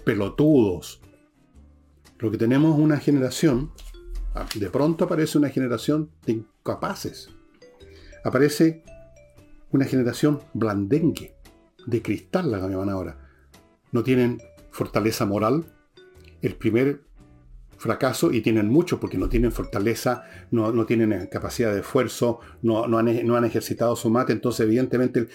[0.05, 1.01] pelotudos,
[2.19, 3.73] lo que tenemos es una generación,
[4.35, 7.31] ah, de pronto aparece una generación de incapaces.
[8.25, 8.85] Aparece
[9.71, 11.35] una generación blandengue,
[11.87, 13.19] de cristal la que ahora.
[13.93, 15.73] No tienen fortaleza moral.
[16.43, 17.03] El primer
[17.81, 22.87] fracaso y tienen mucho porque no tienen fortaleza, no, tienen eh, capacidad de esfuerzo, no,
[22.87, 25.29] no, han, ejercitado su mate, entonces evidentemente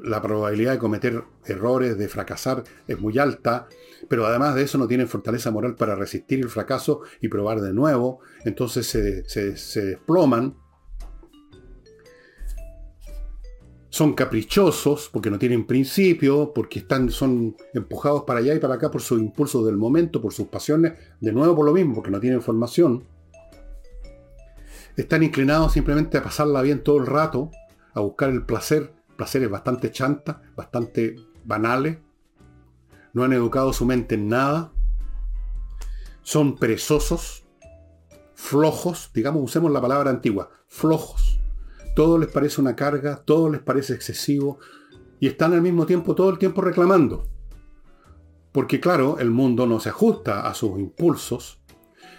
[0.00, 3.66] la probabilidad de cometer errores, de fracasar, es muy alta,
[4.08, 7.72] pero además de eso no tienen fortaleza moral para resistir el fracaso y probar de
[7.72, 10.54] nuevo, entonces se, se, se desploman
[13.96, 18.90] son caprichosos, porque no tienen principio, porque están, son empujados para allá y para acá
[18.90, 22.20] por sus impulsos del momento, por sus pasiones, de nuevo por lo mismo, porque no
[22.20, 23.04] tienen formación.
[24.98, 27.50] Están inclinados simplemente a pasarla bien todo el rato,
[27.94, 31.96] a buscar el placer, placeres bastante chantas, bastante banales.
[33.14, 34.72] No han educado su mente en nada.
[36.20, 37.46] Son perezosos,
[38.34, 41.35] flojos, digamos, usemos la palabra antigua, flojos
[41.96, 44.58] todo les parece una carga, todo les parece excesivo
[45.18, 47.26] y están al mismo tiempo todo el tiempo reclamando.
[48.52, 51.58] Porque claro, el mundo no se ajusta a sus impulsos,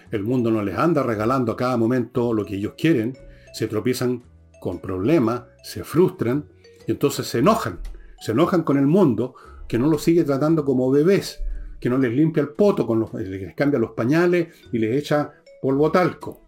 [0.09, 3.15] el mundo no les anda regalando a cada momento lo que ellos quieren,
[3.53, 4.23] se tropiezan
[4.59, 6.49] con problemas, se frustran
[6.87, 7.79] y entonces se enojan.
[8.19, 9.35] Se enojan con el mundo
[9.67, 11.39] que no los sigue tratando como bebés,
[11.79, 15.33] que no les limpia el poto, con los, les cambia los pañales y les echa
[15.61, 16.47] polvo talco.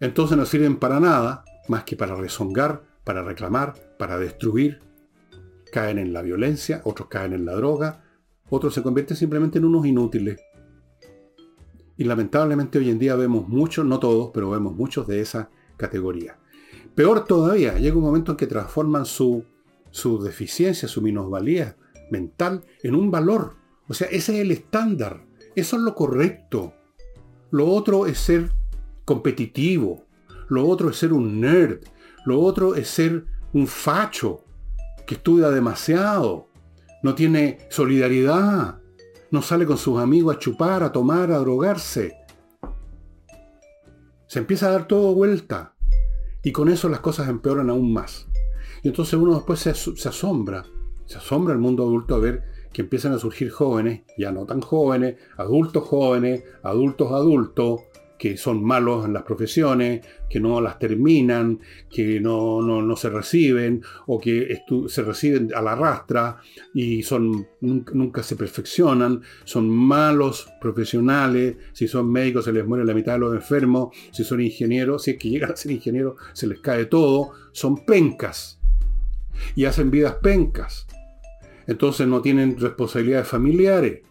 [0.00, 4.80] Entonces no sirven para nada más que para rezongar, para reclamar, para destruir.
[5.72, 8.02] Caen en la violencia, otros caen en la droga,
[8.48, 10.40] otros se convierten simplemente en unos inútiles.
[11.96, 16.38] Y lamentablemente hoy en día vemos muchos, no todos, pero vemos muchos de esa categoría.
[16.94, 19.44] Peor todavía, llega un momento en que transforman su,
[19.90, 21.76] su deficiencia, su minusvalía
[22.10, 23.56] mental en un valor.
[23.88, 25.24] O sea, ese es el estándar.
[25.54, 26.74] Eso es lo correcto.
[27.50, 28.52] Lo otro es ser
[29.04, 30.04] competitivo.
[30.50, 31.78] Lo otro es ser un nerd.
[32.26, 34.44] Lo otro es ser un facho
[35.06, 36.48] que estudia demasiado.
[37.02, 38.80] No tiene solidaridad.
[39.30, 42.16] No sale con sus amigos a chupar, a tomar, a drogarse.
[44.26, 45.74] Se empieza a dar todo vuelta.
[46.42, 48.26] Y con eso las cosas empeoran aún más.
[48.82, 50.66] Y entonces uno después se, se asombra.
[51.06, 54.60] Se asombra el mundo adulto a ver que empiezan a surgir jóvenes, ya no tan
[54.60, 57.82] jóvenes, adultos jóvenes, adultos adultos,
[58.20, 63.82] que son malos en las profesiones, que no las terminan, que no, no, se reciben
[64.08, 66.36] o que se reciben a la rastra
[66.74, 72.92] y son, nunca, se perfeccionan, son malos profesionales, si son médicos se les muere la
[72.92, 76.46] mitad de los enfermos, si son ingenieros, si es que llegan a ser ingenieros se
[76.46, 78.60] les cae todo, son pencas
[79.56, 80.86] y hacen vidas pencas.
[81.66, 84.02] Entonces no tienen responsabilidades familiares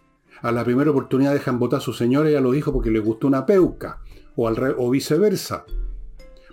[0.42, 3.04] a la primera oportunidad dejan votar a su señora y a los hijos porque les
[3.04, 4.00] gustó una peuca,
[4.36, 5.64] o, al o viceversa.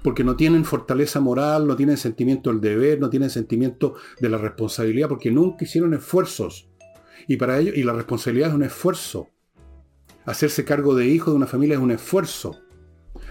[0.03, 4.37] Porque no tienen fortaleza moral, no tienen sentimiento del deber, no tienen sentimiento de la
[4.37, 6.69] responsabilidad, porque nunca hicieron esfuerzos.
[7.27, 9.29] Y para ello, y la responsabilidad es un esfuerzo.
[10.25, 12.59] Hacerse cargo de hijos de una familia es un esfuerzo.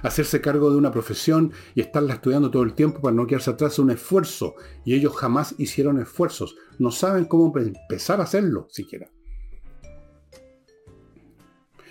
[0.03, 3.75] Hacerse cargo de una profesión y estarla estudiando todo el tiempo para no quedarse atrás
[3.75, 4.55] es un esfuerzo.
[4.85, 6.57] Y ellos jamás hicieron esfuerzos.
[6.79, 9.11] No saben cómo empezar a hacerlo siquiera.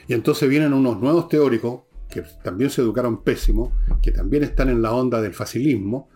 [0.08, 4.82] Y entonces vienen unos nuevos teóricos, que también se educaron pésimo, que también están en
[4.82, 6.10] la onda del facilismo,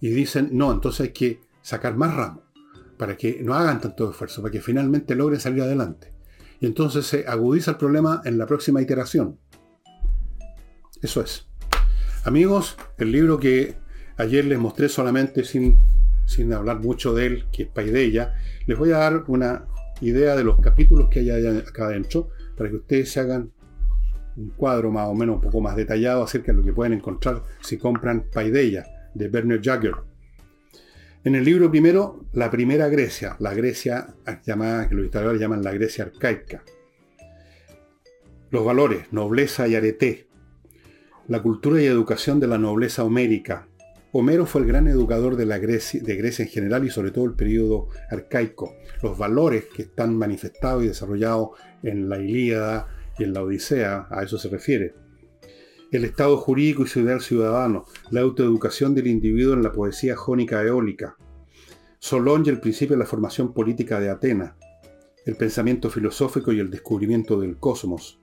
[0.00, 2.44] y dicen, no, entonces hay que sacar más ramos,
[2.96, 6.12] para que no hagan tanto esfuerzo, para que finalmente logren salir adelante.
[6.60, 9.38] Y entonces se agudiza el problema en la próxima iteración.
[11.00, 11.46] Eso es.
[12.24, 13.76] Amigos, el libro que
[14.18, 15.78] ayer les mostré solamente sin,
[16.26, 18.34] sin hablar mucho de él, que es Paideia,
[18.66, 19.64] les voy a dar una
[20.02, 23.50] idea de los capítulos que hay acá adentro para que ustedes se hagan
[24.36, 27.42] un cuadro más o menos un poco más detallado acerca de lo que pueden encontrar
[27.62, 29.94] si compran Paideia de Bernard Jagger.
[31.24, 34.08] En el libro primero, la primera Grecia, la Grecia
[34.44, 36.62] llamada, que los historiadores llaman la Grecia arcaica.
[38.50, 40.26] Los valores, nobleza y arete.
[41.28, 43.68] La cultura y educación de la nobleza homérica.
[44.12, 47.88] Homero fue el gran educador de, la Grecia, en general y sobre todo el periodo
[48.10, 48.74] arcaico.
[49.02, 51.50] Los valores que están manifestados y desarrollados
[51.84, 54.94] en la Ilíada y en la Odisea, a eso se refiere.
[55.92, 61.16] El Estado jurídico y ideal ciudadano, la autoeducación del individuo en la poesía jónica eólica.
[62.00, 64.54] Solón y el principio de la formación política de Atenas,
[65.24, 68.20] el pensamiento filosófico y el descubrimiento del cosmos.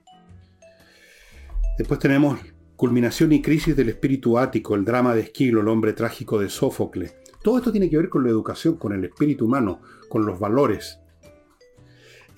[1.78, 2.40] Después tenemos
[2.78, 7.14] culminación y crisis del espíritu ático, el drama de Esquilo, el hombre trágico de Sófocles.
[7.42, 10.98] Todo esto tiene que ver con la educación, con el espíritu humano, con los valores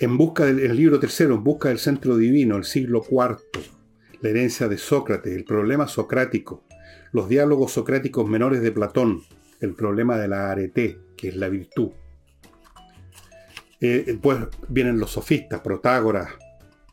[0.01, 3.37] en busca del libro tercero, en busca del centro divino, el siglo IV,
[4.23, 6.65] la herencia de Sócrates, el problema socrático,
[7.13, 9.23] los diálogos socráticos menores de Platón,
[9.61, 11.91] el problema de la arete, que es la virtud.
[13.83, 14.39] Eh, después
[14.69, 16.31] vienen los sofistas, Protágoras,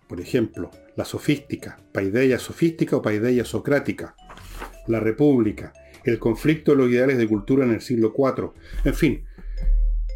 [0.10, 4.16] por ejemplo, la sofística, paideia sofística o paideia socrática,
[4.88, 5.72] la república,
[6.04, 8.52] el conflicto de los ideales de cultura en el siglo IV.
[8.84, 9.24] En fin,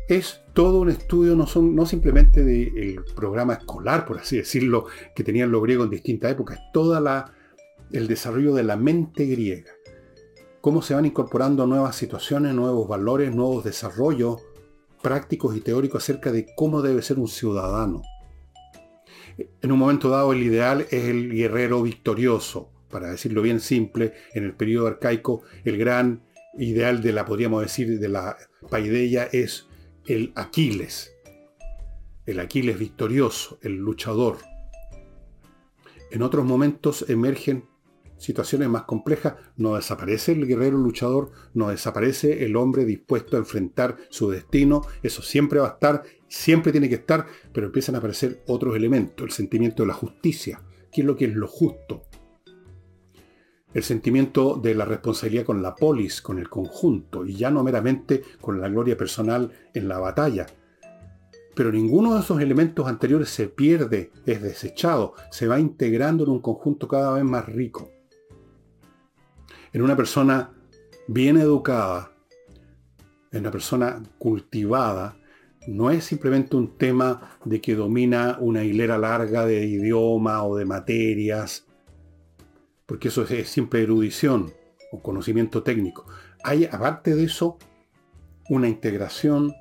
[0.10, 5.24] es todo un estudio, no, son, no simplemente del programa escolar, por así decirlo, que
[5.24, 6.98] tenían los griegos en distintas épocas, es todo
[7.92, 9.72] el desarrollo de la mente griega.
[10.62, 14.42] Cómo se van incorporando nuevas situaciones, nuevos valores, nuevos desarrollos
[15.02, 18.02] prácticos y teóricos acerca de cómo debe ser un ciudadano.
[19.62, 24.44] En un momento dado el ideal es el guerrero victorioso, para decirlo bien simple, en
[24.44, 26.24] el periodo arcaico el gran
[26.58, 28.38] ideal de la, podríamos decir, de la
[28.70, 29.68] paideia es
[30.06, 31.16] el Aquiles,
[32.26, 34.38] el Aquiles victorioso, el luchador.
[36.12, 37.70] En otros momentos emergen
[38.18, 43.98] situaciones más complejas, no desaparece el guerrero luchador, no desaparece el hombre dispuesto a enfrentar
[44.10, 48.44] su destino, eso siempre va a estar, siempre tiene que estar, pero empiezan a aparecer
[48.48, 50.62] otros elementos, el sentimiento de la justicia,
[50.92, 52.04] qué es lo que es lo justo,
[53.74, 58.22] el sentimiento de la responsabilidad con la polis, con el conjunto, y ya no meramente
[58.40, 60.46] con la gloria personal en la batalla.
[61.54, 66.40] Pero ninguno de esos elementos anteriores se pierde, es desechado, se va integrando en un
[66.40, 67.92] conjunto cada vez más rico
[69.74, 70.52] en una persona
[71.08, 72.12] bien educada,
[73.32, 75.18] en una persona cultivada,
[75.68, 80.66] no es simplemente un tema de que domina una hilera larga de idioma o de
[80.66, 81.66] materias,
[82.86, 84.52] porque eso es, siempre erudición
[84.92, 86.06] o conocimiento técnico.
[86.44, 87.58] Hay, aparte de eso,
[88.50, 89.54] una integración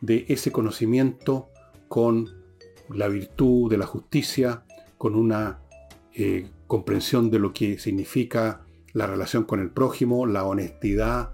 [0.00, 1.48] de ese conocimiento
[1.88, 2.28] con
[2.90, 4.64] la virtud de la justicia,
[4.98, 5.60] con una
[6.14, 8.60] eh, comprensión de lo que significa
[8.92, 11.32] la relación con el prójimo, la honestidad,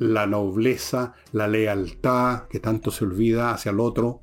[0.00, 4.22] la nobleza, la lealtad que tanto se olvida hacia el otro,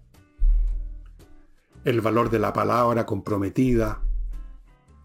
[1.86, 4.02] el valor de la palabra comprometida,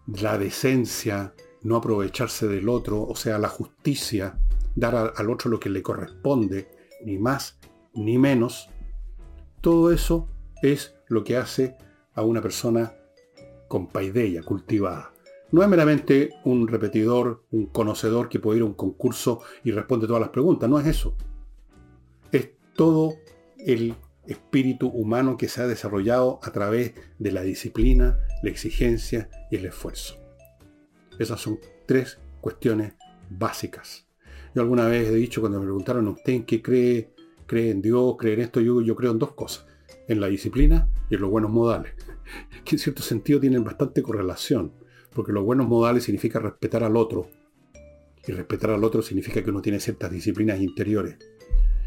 [0.07, 4.39] la decencia, no aprovecharse del otro, o sea, la justicia,
[4.75, 6.67] dar al otro lo que le corresponde,
[7.05, 7.59] ni más
[7.93, 8.67] ni menos,
[9.61, 10.27] todo eso
[10.63, 11.77] es lo que hace
[12.15, 12.95] a una persona
[13.67, 15.12] con paideia, cultivada.
[15.53, 20.07] No es meramente un repetidor, un conocedor que puede ir a un concurso y responde
[20.07, 21.15] todas las preguntas, no es eso.
[22.31, 23.13] Es todo
[23.59, 23.93] el
[24.25, 29.67] espíritu humano que se ha desarrollado a través de la disciplina, la exigencia y el
[29.67, 30.15] esfuerzo.
[31.19, 32.95] Esas son tres cuestiones
[33.29, 34.07] básicas.
[34.55, 37.13] Yo alguna vez he dicho cuando me preguntaron a usted en qué cree,
[37.45, 39.67] cree en Dios, cree en esto, yo, yo creo en dos cosas,
[40.07, 41.93] en la disciplina y en los buenos modales,
[42.65, 44.81] que en cierto sentido tienen bastante correlación
[45.13, 47.27] porque los buenos modales significa respetar al otro.
[48.25, 51.17] Y respetar al otro significa que uno tiene ciertas disciplinas interiores.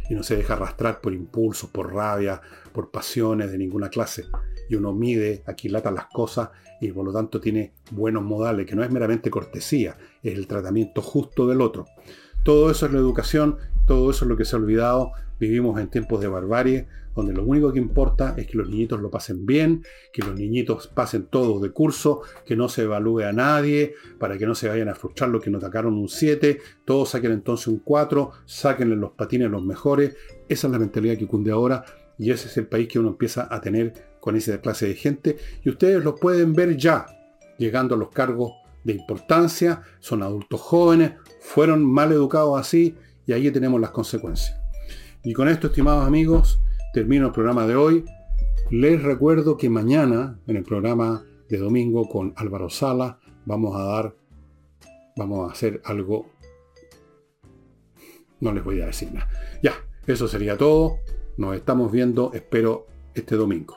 [0.09, 2.41] Y no se deja arrastrar por impulsos, por rabia,
[2.73, 4.27] por pasiones de ninguna clase.
[4.69, 6.51] Y uno mide, aquilata las cosas
[6.81, 11.01] y por lo tanto tiene buenos modales, que no es meramente cortesía, es el tratamiento
[11.01, 11.87] justo del otro.
[12.43, 13.57] Todo eso es la educación,
[13.87, 15.13] todo eso es lo que se ha olvidado.
[15.41, 16.87] Vivimos en tiempos de barbarie,
[17.17, 20.87] donde lo único que importa es que los niñitos lo pasen bien, que los niñitos
[20.87, 24.91] pasen todos de curso, que no se evalúe a nadie, para que no se vayan
[24.91, 29.13] a frustrar los que nos sacaron un 7, todos saquen entonces un 4, sáquenle los
[29.13, 30.15] patines los mejores.
[30.49, 31.85] Esa es la mentalidad que cunde ahora
[32.19, 35.39] y ese es el país que uno empieza a tener con esa clase de gente.
[35.65, 37.07] Y ustedes lo pueden ver ya,
[37.59, 38.53] llegando a los cargos
[38.85, 42.95] de importancia, son adultos jóvenes, fueron mal educados así
[43.27, 44.57] y ahí tenemos las consecuencias.
[45.25, 46.61] Y con esto, estimados amigos,
[46.97, 48.07] termino el programa de hoy.
[48.71, 54.17] Les recuerdo que mañana, en el programa de domingo con Álvaro Sala, vamos a dar,
[55.15, 56.31] vamos a hacer algo.
[58.41, 59.29] No les voy a decir nada.
[59.63, 59.75] Ya,
[60.07, 61.01] eso sería todo.
[61.37, 63.77] Nos estamos viendo, espero, este domingo.